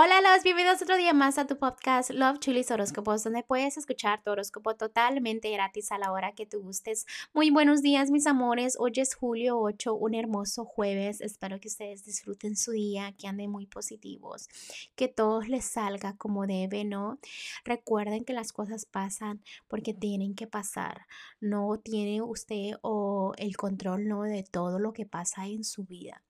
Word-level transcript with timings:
Hola, 0.00 0.20
los 0.20 0.44
bienvenidos 0.44 0.80
otro 0.80 0.96
día 0.96 1.12
más 1.12 1.38
a 1.38 1.48
tu 1.48 1.58
podcast 1.58 2.10
Love 2.10 2.38
Chulis 2.38 2.70
Horóscopos, 2.70 3.24
donde 3.24 3.42
puedes 3.42 3.76
escuchar 3.76 4.22
tu 4.22 4.30
horóscopo 4.30 4.76
totalmente 4.76 5.50
gratis 5.50 5.90
a 5.90 5.98
la 5.98 6.12
hora 6.12 6.36
que 6.36 6.46
tú 6.46 6.60
gustes. 6.60 7.04
Muy 7.34 7.50
buenos 7.50 7.82
días, 7.82 8.08
mis 8.12 8.28
amores. 8.28 8.76
Hoy 8.78 8.92
es 8.94 9.16
julio 9.16 9.58
8, 9.58 9.92
un 9.92 10.14
hermoso 10.14 10.64
jueves. 10.64 11.20
Espero 11.20 11.58
que 11.58 11.66
ustedes 11.66 12.04
disfruten 12.04 12.54
su 12.54 12.70
día, 12.70 13.12
que 13.18 13.26
anden 13.26 13.50
muy 13.50 13.66
positivos, 13.66 14.48
que 14.94 15.08
todo 15.08 15.42
les 15.42 15.64
salga 15.64 16.16
como 16.16 16.46
debe, 16.46 16.84
¿no? 16.84 17.18
Recuerden 17.64 18.24
que 18.24 18.34
las 18.34 18.52
cosas 18.52 18.86
pasan 18.86 19.42
porque 19.66 19.94
tienen 19.94 20.36
que 20.36 20.46
pasar. 20.46 21.08
No 21.40 21.76
tiene 21.82 22.22
usted 22.22 22.74
o 22.82 23.32
el 23.36 23.56
control, 23.56 24.06
¿no? 24.06 24.22
De 24.22 24.44
todo 24.44 24.78
lo 24.78 24.92
que 24.92 25.06
pasa 25.06 25.48
en 25.48 25.64
su 25.64 25.82
vida. 25.82 26.22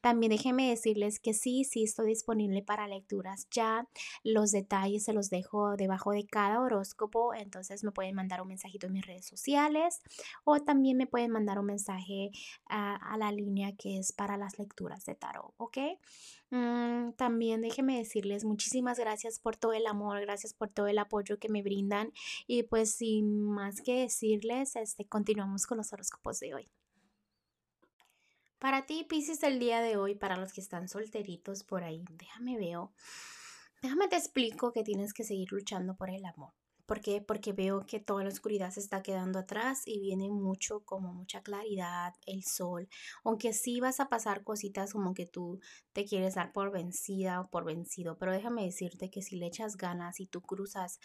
También 0.00 0.30
déjenme 0.30 0.68
decirles 0.68 1.20
que 1.20 1.34
sí, 1.34 1.62
sí 1.62 1.84
estoy 1.84 2.08
disponible 2.08 2.62
para 2.62 2.88
lectura 2.88 3.11
ya 3.50 3.86
los 4.24 4.52
detalles 4.52 5.04
se 5.04 5.12
los 5.12 5.30
dejo 5.30 5.76
debajo 5.76 6.12
de 6.12 6.24
cada 6.26 6.60
horóscopo, 6.60 7.34
entonces 7.34 7.84
me 7.84 7.92
pueden 7.92 8.14
mandar 8.14 8.40
un 8.40 8.48
mensajito 8.48 8.86
en 8.86 8.94
mis 8.94 9.06
redes 9.06 9.26
sociales 9.26 10.00
o 10.44 10.60
también 10.60 10.96
me 10.96 11.06
pueden 11.06 11.30
mandar 11.30 11.58
un 11.58 11.66
mensaje 11.66 12.30
a, 12.66 13.16
la 13.18 13.30
línea 13.30 13.72
que 13.76 13.98
es 13.98 14.12
para 14.12 14.36
las 14.36 14.58
lecturas 14.58 15.04
de 15.04 15.14
tarot, 15.14 15.52
¿ok? 15.58 15.78
Mm, 16.50 17.12
también 17.12 17.60
déjenme 17.60 17.98
decirles 17.98 18.44
muchísimas 18.44 18.98
gracias 18.98 19.38
por 19.38 19.56
todo 19.56 19.72
el 19.72 19.86
amor, 19.86 20.20
gracias 20.20 20.54
por 20.54 20.70
todo 20.70 20.86
el 20.86 20.98
apoyo 20.98 21.38
que 21.38 21.48
me 21.48 21.62
brindan 21.62 22.12
y 22.46 22.62
pues 22.62 22.94
sin 22.94 23.42
más 23.42 23.80
que 23.80 24.00
decirles, 24.00 24.76
este, 24.76 25.04
continuamos 25.04 25.66
con 25.66 25.78
los 25.78 25.92
horóscopos 25.92 26.40
de 26.40 26.54
hoy. 26.54 26.81
Para 28.62 28.86
ti, 28.86 29.02
Pisces, 29.02 29.42
el 29.42 29.58
día 29.58 29.80
de 29.80 29.96
hoy, 29.96 30.14
para 30.14 30.36
los 30.36 30.52
que 30.52 30.60
están 30.60 30.86
solteritos 30.86 31.64
por 31.64 31.82
ahí, 31.82 32.04
déjame 32.12 32.56
veo, 32.56 32.92
déjame 33.82 34.06
te 34.06 34.14
explico 34.14 34.70
que 34.70 34.84
tienes 34.84 35.12
que 35.12 35.24
seguir 35.24 35.50
luchando 35.50 35.96
por 35.96 36.10
el 36.10 36.24
amor. 36.24 36.52
¿Por 36.86 37.00
qué? 37.00 37.20
Porque 37.20 37.52
veo 37.52 37.84
que 37.86 37.98
toda 37.98 38.22
la 38.22 38.28
oscuridad 38.28 38.70
se 38.70 38.78
está 38.78 39.02
quedando 39.02 39.40
atrás 39.40 39.82
y 39.84 39.98
viene 39.98 40.30
mucho, 40.30 40.84
como 40.84 41.12
mucha 41.12 41.42
claridad, 41.42 42.14
el 42.24 42.44
sol. 42.44 42.88
Aunque 43.24 43.52
sí 43.52 43.80
vas 43.80 43.98
a 43.98 44.08
pasar 44.08 44.44
cositas 44.44 44.92
como 44.92 45.12
que 45.12 45.26
tú 45.26 45.58
te 45.92 46.04
quieres 46.04 46.36
dar 46.36 46.52
por 46.52 46.70
vencida 46.70 47.40
o 47.40 47.50
por 47.50 47.64
vencido, 47.64 48.16
pero 48.16 48.30
déjame 48.30 48.62
decirte 48.62 49.10
que 49.10 49.22
si 49.22 49.38
le 49.38 49.46
echas 49.46 49.76
ganas 49.76 50.20
y 50.20 50.26
tú 50.26 50.40
cruzas 50.40 51.00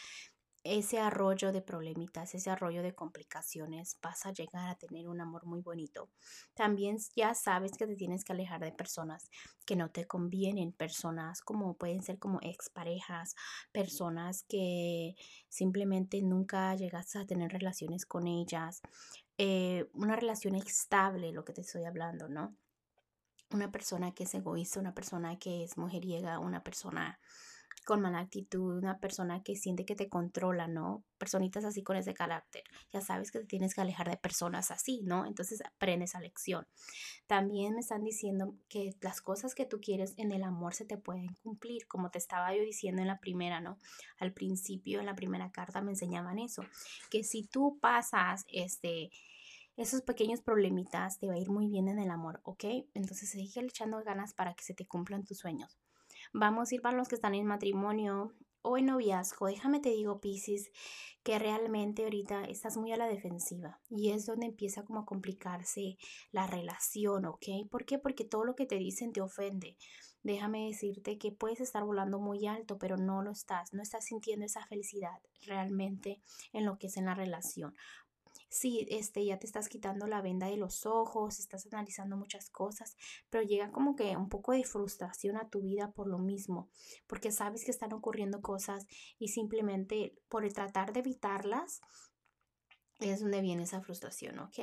ese 0.67 0.99
arroyo 0.99 1.51
de 1.51 1.61
problemitas, 1.61 2.35
ese 2.35 2.49
arroyo 2.49 2.81
de 2.83 2.93
complicaciones, 2.93 3.97
vas 4.01 4.25
a 4.25 4.33
llegar 4.33 4.69
a 4.69 4.75
tener 4.75 5.07
un 5.07 5.21
amor 5.21 5.45
muy 5.45 5.61
bonito. 5.61 6.09
También 6.53 6.97
ya 7.15 7.33
sabes 7.33 7.71
que 7.77 7.87
te 7.87 7.95
tienes 7.95 8.23
que 8.23 8.33
alejar 8.33 8.61
de 8.61 8.71
personas 8.71 9.29
que 9.65 9.75
no 9.75 9.89
te 9.91 10.05
convienen, 10.05 10.73
personas 10.73 11.41
como 11.41 11.75
pueden 11.77 12.03
ser 12.03 12.19
como 12.19 12.39
exparejas, 12.41 13.35
personas 13.71 14.43
que 14.47 15.15
simplemente 15.47 16.21
nunca 16.21 16.75
llegaste 16.75 17.19
a 17.19 17.25
tener 17.25 17.51
relaciones 17.51 18.05
con 18.05 18.27
ellas, 18.27 18.81
eh, 19.37 19.89
una 19.93 20.15
relación 20.15 20.55
estable, 20.55 21.31
lo 21.31 21.45
que 21.45 21.53
te 21.53 21.61
estoy 21.61 21.85
hablando, 21.85 22.27
¿no? 22.27 22.55
Una 23.51 23.71
persona 23.71 24.13
que 24.13 24.23
es 24.23 24.33
egoísta, 24.33 24.79
una 24.79 24.93
persona 24.93 25.37
que 25.39 25.63
es 25.63 25.77
mujeriega, 25.77 26.39
una 26.39 26.63
persona 26.63 27.19
con 27.87 28.01
mala 28.01 28.19
actitud, 28.19 28.77
una 28.77 28.99
persona 28.99 29.41
que 29.43 29.55
siente 29.55 29.85
que 29.85 29.95
te 29.95 30.09
controla, 30.09 30.67
¿no? 30.67 31.05
Personitas 31.17 31.63
así 31.63 31.83
con 31.83 31.95
ese 31.95 32.13
carácter. 32.13 32.63
Ya 32.91 32.99
sabes 32.99 33.31
que 33.31 33.39
te 33.39 33.45
tienes 33.45 33.73
que 33.73 33.79
alejar 33.79 34.09
de 34.09 34.17
personas 34.17 34.71
así, 34.71 35.03
¿no? 35.03 35.25
Entonces 35.25 35.63
aprende 35.65 36.03
esa 36.03 36.19
lección. 36.19 36.67
También 37.27 37.75
me 37.75 37.79
están 37.79 38.03
diciendo 38.03 38.55
que 38.67 38.93
las 38.99 39.21
cosas 39.21 39.55
que 39.55 39.65
tú 39.65 39.79
quieres 39.79 40.13
en 40.17 40.33
el 40.33 40.43
amor 40.43 40.73
se 40.73 40.83
te 40.83 40.97
pueden 40.97 41.33
cumplir, 41.41 41.87
como 41.87 42.09
te 42.11 42.17
estaba 42.17 42.53
yo 42.53 42.61
diciendo 42.61 43.01
en 43.01 43.07
la 43.07 43.21
primera, 43.21 43.61
¿no? 43.61 43.77
Al 44.19 44.33
principio, 44.33 44.99
en 44.99 45.05
la 45.05 45.15
primera 45.15 45.49
carta 45.53 45.81
me 45.81 45.91
enseñaban 45.91 46.39
eso, 46.39 46.63
que 47.09 47.23
si 47.23 47.47
tú 47.47 47.79
pasas 47.79 48.43
este 48.49 49.11
esos 49.77 50.01
pequeños 50.01 50.41
problemitas 50.41 51.19
te 51.19 51.27
va 51.27 51.35
a 51.35 51.39
ir 51.39 51.51
muy 51.51 51.69
bien 51.69 51.87
en 51.87 51.99
el 51.99 52.09
amor, 52.09 52.41
¿ok? 52.43 52.65
Entonces 52.95 53.29
sigue 53.29 53.61
echando 53.61 54.03
ganas 54.03 54.33
para 54.33 54.55
que 54.55 54.63
se 54.63 54.73
te 54.73 54.85
cumplan 54.87 55.23
tus 55.23 55.37
sueños. 55.37 55.77
Vamos 56.33 56.71
a 56.71 56.75
ir 56.75 56.81
para 56.81 56.97
los 56.97 57.07
que 57.07 57.15
están 57.15 57.35
en 57.35 57.45
matrimonio 57.45 58.33
o 58.61 58.77
en 58.77 58.87
noviazgo. 58.87 59.47
Déjame 59.47 59.79
te 59.79 59.89
digo, 59.89 60.19
Piscis, 60.19 60.71
que 61.23 61.39
realmente 61.39 62.03
ahorita 62.03 62.45
estás 62.45 62.77
muy 62.77 62.91
a 62.91 62.97
la 62.97 63.07
defensiva 63.07 63.79
y 63.89 64.11
es 64.11 64.25
donde 64.25 64.45
empieza 64.45 64.83
como 64.83 65.01
a 65.01 65.05
complicarse 65.05 65.97
la 66.31 66.47
relación, 66.47 67.25
¿ok? 67.25 67.45
¿Por 67.69 67.85
qué? 67.85 67.97
Porque 67.97 68.25
todo 68.25 68.43
lo 68.43 68.55
que 68.55 68.65
te 68.65 68.77
dicen 68.77 69.13
te 69.13 69.21
ofende. 69.21 69.77
Déjame 70.23 70.67
decirte 70.67 71.17
que 71.17 71.31
puedes 71.31 71.61
estar 71.61 71.83
volando 71.83 72.19
muy 72.19 72.47
alto, 72.47 72.77
pero 72.77 72.97
no 72.97 73.21
lo 73.21 73.31
estás, 73.31 73.73
no 73.73 73.81
estás 73.81 74.05
sintiendo 74.05 74.45
esa 74.45 74.65
felicidad 74.65 75.21
realmente 75.45 76.19
en 76.51 76.65
lo 76.65 76.77
que 76.77 76.87
es 76.87 76.97
en 76.97 77.05
la 77.05 77.15
relación 77.15 77.75
sí, 78.49 78.85
este, 78.89 79.25
ya 79.25 79.39
te 79.39 79.45
estás 79.45 79.69
quitando 79.69 80.07
la 80.07 80.21
venda 80.21 80.47
de 80.47 80.57
los 80.57 80.85
ojos, 80.85 81.39
estás 81.39 81.67
analizando 81.71 82.17
muchas 82.17 82.49
cosas, 82.49 82.95
pero 83.29 83.43
llega 83.43 83.71
como 83.71 83.95
que 83.95 84.15
un 84.15 84.29
poco 84.29 84.51
de 84.51 84.63
frustración 84.63 85.37
a 85.37 85.49
tu 85.49 85.61
vida 85.61 85.91
por 85.91 86.07
lo 86.07 86.19
mismo, 86.19 86.69
porque 87.07 87.31
sabes 87.31 87.63
que 87.63 87.71
están 87.71 87.93
ocurriendo 87.93 88.41
cosas 88.41 88.85
y 89.19 89.29
simplemente 89.29 90.15
por 90.29 90.47
tratar 90.51 90.93
de 90.93 90.99
evitarlas, 90.99 91.81
es 92.99 93.19
donde 93.19 93.41
viene 93.41 93.63
esa 93.63 93.81
frustración, 93.81 94.39
¿ok? 94.39 94.59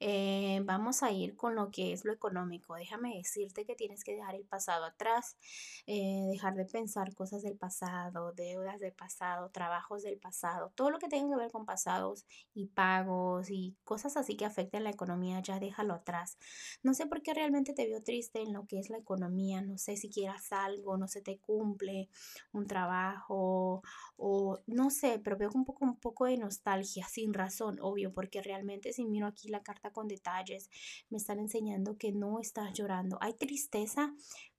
Eh, 0.00 0.60
vamos 0.64 1.02
a 1.02 1.10
ir 1.12 1.34
con 1.34 1.54
lo 1.54 1.70
que 1.70 1.92
es 1.92 2.04
lo 2.04 2.12
económico. 2.12 2.74
Déjame 2.74 3.16
decirte 3.16 3.64
que 3.64 3.74
tienes 3.74 4.04
que 4.04 4.14
dejar 4.14 4.34
el 4.34 4.44
pasado 4.44 4.84
atrás, 4.84 5.38
eh, 5.86 6.24
dejar 6.30 6.54
de 6.54 6.66
pensar 6.66 7.14
cosas 7.14 7.42
del 7.42 7.56
pasado, 7.56 8.32
deudas 8.32 8.80
del 8.80 8.92
pasado, 8.92 9.50
trabajos 9.50 10.02
del 10.02 10.18
pasado, 10.18 10.72
todo 10.74 10.90
lo 10.90 10.98
que 10.98 11.08
tenga 11.08 11.34
que 11.34 11.42
ver 11.42 11.50
con 11.50 11.64
pasados 11.64 12.26
y 12.52 12.66
pagos 12.66 13.50
y 13.50 13.74
cosas 13.84 14.16
así 14.16 14.36
que 14.36 14.44
afecten 14.44 14.84
la 14.84 14.90
economía, 14.90 15.40
ya 15.40 15.58
déjalo 15.58 15.94
atrás. 15.94 16.36
No 16.82 16.92
sé 16.92 17.06
por 17.06 17.22
qué 17.22 17.32
realmente 17.32 17.72
te 17.72 17.86
veo 17.86 18.02
triste 18.02 18.42
en 18.42 18.52
lo 18.52 18.66
que 18.66 18.78
es 18.78 18.90
la 18.90 18.98
economía, 18.98 19.62
no 19.62 19.78
sé 19.78 19.96
si 19.96 20.10
quieras 20.10 20.52
algo, 20.52 20.98
no 20.98 21.08
se 21.08 21.22
te 21.22 21.38
cumple 21.38 22.10
un 22.52 22.66
trabajo 22.66 23.82
o 24.16 24.60
no 24.66 24.90
sé, 24.90 25.18
pero 25.18 25.38
veo 25.38 25.50
un 25.54 25.64
poco, 25.64 25.84
un 25.84 25.96
poco 25.96 26.26
de 26.26 26.36
nostalgia 26.36 27.06
sin 27.08 27.32
razón 27.32 27.53
son 27.56 27.78
obvio, 27.80 28.12
porque 28.12 28.42
realmente 28.42 28.92
si 28.92 29.04
miro 29.04 29.26
aquí 29.26 29.48
la 29.48 29.62
carta 29.62 29.92
con 29.92 30.08
detalles, 30.08 30.70
me 31.10 31.18
están 31.18 31.38
enseñando 31.38 31.96
que 31.96 32.12
no 32.12 32.40
estás 32.40 32.72
llorando. 32.74 33.18
Hay 33.20 33.34
tristeza, 33.34 34.14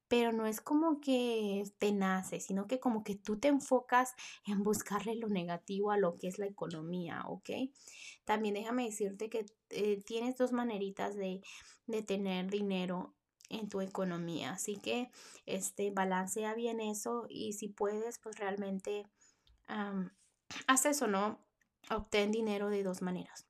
pero 0.07 0.31
no 0.31 0.45
es 0.45 0.61
como 0.61 1.01
que 1.01 1.63
te 1.78 1.91
nace, 1.91 2.39
sino 2.39 2.67
que 2.67 2.79
como 2.79 3.03
que 3.03 3.16
tú 3.16 3.39
te 3.39 3.47
enfocas 3.47 4.13
en 4.45 4.63
buscarle 4.63 5.16
lo 5.16 5.29
negativo 5.29 5.91
a 5.91 5.97
lo 5.97 6.16
que 6.16 6.28
es 6.28 6.38
la 6.38 6.45
economía, 6.45 7.23
¿ok? 7.28 7.50
También 8.23 8.53
déjame 8.53 8.85
decirte 8.85 9.29
que 9.29 9.45
eh, 9.69 10.01
tienes 10.06 10.38
dos 10.38 10.51
maneritas 10.51 11.16
de, 11.16 11.41
de 11.88 12.03
tener 12.03 12.50
dinero 12.50 13.16
en 13.50 13.69
tu 13.69 13.81
economía, 13.81 14.53
así 14.53 14.77
que 14.77 15.09
este 15.45 15.91
balancea 15.91 16.53
bien 16.56 16.79
eso 16.79 17.25
y 17.29 17.53
si 17.53 17.67
puedes, 17.67 18.19
pues 18.19 18.38
realmente 18.38 19.06
haz 20.67 20.85
eso, 20.85 21.07
¿no? 21.07 21.39
Obtén 21.90 22.31
dinero 22.31 22.69
de 22.69 22.84
dos 22.84 23.01
maneras. 23.01 23.46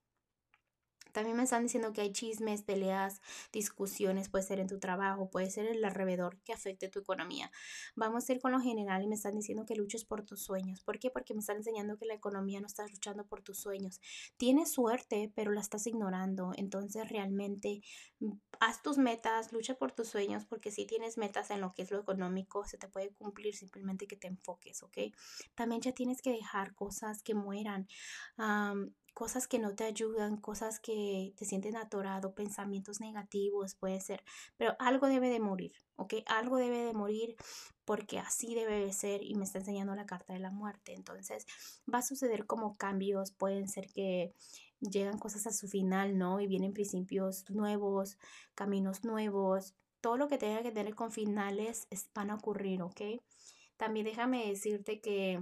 También 1.16 1.38
me 1.38 1.44
están 1.44 1.64
diciendo 1.64 1.94
que 1.94 2.02
hay 2.02 2.12
chismes, 2.12 2.62
peleas, 2.64 3.22
discusiones, 3.54 4.28
puede 4.28 4.44
ser 4.44 4.60
en 4.60 4.68
tu 4.68 4.80
trabajo, 4.80 5.30
puede 5.30 5.50
ser 5.50 5.66
el 5.66 5.82
alrededor 5.86 6.38
que 6.44 6.52
afecte 6.52 6.90
tu 6.90 7.00
economía. 7.00 7.50
Vamos 7.96 8.28
a 8.28 8.34
ir 8.34 8.42
con 8.42 8.52
lo 8.52 8.60
general 8.60 9.02
y 9.02 9.08
me 9.08 9.16
están 9.16 9.34
diciendo 9.34 9.66
que 9.66 9.76
luches 9.76 10.04
por 10.04 10.26
tus 10.26 10.42
sueños. 10.42 10.82
¿Por 10.82 11.00
qué? 11.00 11.10
Porque 11.10 11.34
me 11.34 11.40
están 11.40 11.56
enseñando 11.56 11.98
que 11.98 12.06
la 12.06 12.16
economía 12.16 12.60
no 12.60 12.68
estás 12.68 12.92
luchando 12.92 13.26
por 13.26 13.42
tus 13.44 13.58
sueños. 13.58 14.02
Tienes 14.36 14.74
suerte, 14.74 15.32
pero 15.34 15.54
la 15.54 15.62
estás 15.62 15.88
ignorando. 15.88 16.52
Entonces 16.58 17.08
realmente 17.08 17.82
mm, 18.20 18.34
haz 18.60 18.82
tus 18.82 18.98
metas, 18.98 19.54
lucha 19.54 19.76
por 19.76 19.94
tus 19.94 20.10
sueños, 20.10 20.44
porque 20.44 20.70
si 20.70 20.86
tienes 20.86 21.18
metas 21.18 21.50
en 21.50 21.62
lo 21.62 21.74
que 21.74 21.84
es 21.84 21.92
lo 21.92 22.00
económico, 22.02 22.66
se 22.66 22.78
te 22.78 22.90
puede 22.90 23.14
cumplir 23.14 23.56
simplemente 23.56 24.06
que 24.06 24.18
te 24.18 24.28
enfoques, 24.28 24.84
¿ok? 24.84 24.98
También 25.54 25.80
ya 25.80 25.94
tienes 25.94 26.22
que 26.22 26.32
dejar 26.32 26.76
cosas 26.76 27.24
que 27.24 27.36
mueran 27.36 27.88
cosas 29.16 29.48
que 29.48 29.60
no 29.60 29.74
te 29.74 29.86
ayudan, 29.86 30.36
cosas 30.36 30.82
que 30.82 31.34
te 31.38 31.46
sienten 31.46 31.78
atorado, 31.78 32.36
pensamientos 32.36 33.00
negativos, 33.00 33.74
puede 33.74 34.02
ser, 34.02 34.22
pero 34.58 34.76
algo 34.78 35.08
debe 35.08 35.30
de 35.30 35.40
morir, 35.40 35.72
¿ok? 35.96 36.16
Algo 36.26 36.58
debe 36.58 36.80
de 36.80 36.94
morir 36.94 37.38
porque 37.86 38.20
así 38.20 38.54
debe 38.54 38.78
de 38.86 38.92
ser 38.92 39.24
y 39.24 39.36
me 39.36 39.46
está 39.46 39.60
enseñando 39.60 39.96
la 39.96 40.06
carta 40.06 40.34
de 40.34 40.40
la 40.40 40.52
muerte. 40.52 40.94
Entonces 40.94 41.46
va 41.92 42.00
a 42.00 42.04
suceder 42.04 42.46
como 42.46 42.76
cambios, 42.76 43.32
pueden 43.32 43.70
ser 43.70 43.88
que 43.88 44.34
llegan 44.82 45.18
cosas 45.18 45.48
a 45.48 45.54
su 45.54 45.70
final, 45.70 46.18
¿no? 46.18 46.42
Y 46.42 46.48
vienen 46.48 46.74
principios 46.74 47.50
nuevos, 47.50 48.18
caminos 48.54 49.06
nuevos, 49.06 49.76
todo 50.02 50.18
lo 50.18 50.28
que 50.28 50.38
tenga 50.38 50.62
que 50.62 50.74
tener 50.74 50.94
con 50.94 51.14
finales 51.14 51.88
van 52.14 52.32
a 52.32 52.36
ocurrir, 52.36 52.82
¿ok? 52.82 53.02
También 53.78 54.06
déjame 54.06 54.46
decirte 54.46 55.00
que 55.00 55.42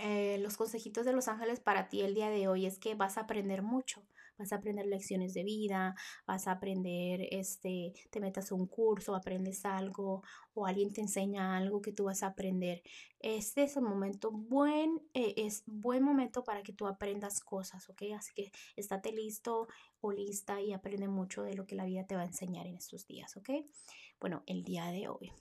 eh, 0.00 0.38
los 0.38 0.56
consejitos 0.56 1.04
de 1.04 1.12
los 1.12 1.28
ángeles 1.28 1.60
para 1.60 1.88
ti 1.88 2.00
el 2.00 2.14
día 2.14 2.30
de 2.30 2.48
hoy 2.48 2.66
es 2.66 2.78
que 2.78 2.94
vas 2.94 3.18
a 3.18 3.22
aprender 3.22 3.62
mucho, 3.62 4.02
vas 4.38 4.52
a 4.52 4.56
aprender 4.56 4.86
lecciones 4.86 5.34
de 5.34 5.44
vida, 5.44 5.94
vas 6.26 6.48
a 6.48 6.52
aprender, 6.52 7.28
este, 7.30 7.92
te 8.10 8.20
metas 8.20 8.50
un 8.52 8.66
curso, 8.66 9.14
aprendes 9.14 9.64
algo 9.64 10.22
o 10.54 10.66
alguien 10.66 10.92
te 10.92 11.02
enseña 11.02 11.56
algo 11.56 11.82
que 11.82 11.92
tú 11.92 12.04
vas 12.04 12.22
a 12.22 12.28
aprender. 12.28 12.82
Este 13.20 13.64
es 13.64 13.76
el 13.76 13.82
momento 13.82 14.30
buen, 14.30 15.02
eh, 15.12 15.34
es 15.36 15.62
buen 15.66 16.02
momento 16.02 16.42
para 16.42 16.62
que 16.62 16.72
tú 16.72 16.86
aprendas 16.86 17.40
cosas, 17.40 17.88
¿ok? 17.90 18.02
Así 18.16 18.32
que 18.34 18.50
estate 18.76 19.12
listo 19.12 19.68
o 20.00 20.12
lista 20.12 20.60
y 20.60 20.72
aprende 20.72 21.08
mucho 21.08 21.42
de 21.42 21.54
lo 21.54 21.66
que 21.66 21.74
la 21.74 21.84
vida 21.84 22.06
te 22.06 22.16
va 22.16 22.22
a 22.22 22.26
enseñar 22.26 22.66
en 22.66 22.76
estos 22.76 23.06
días, 23.06 23.36
¿ok? 23.36 23.50
Bueno, 24.18 24.42
el 24.46 24.64
día 24.64 24.86
de 24.86 25.08
hoy. 25.08 25.32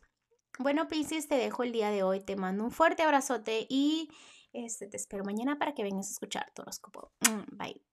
Bueno, 0.58 0.90
Pisces, 0.90 1.30
te 1.30 1.36
dejo 1.36 1.64
el 1.64 1.72
día 1.72 1.90
de 1.90 2.04
hoy. 2.04 2.20
Te 2.20 2.36
mando 2.36 2.66
un 2.66 2.72
fuerte 2.72 3.04
abrazote 3.04 3.66
y 3.70 4.10
este, 4.54 4.88
te 4.88 4.98
espero 4.98 5.24
mañana 5.24 5.58
para 5.58 5.74
que 5.74 5.84
vengas 5.84 6.08
a 6.08 6.12
escuchar 6.12 6.52
tu 6.54 6.62
horóscopo. 6.62 7.12
Mm, 7.22 7.58
bye. 7.58 7.89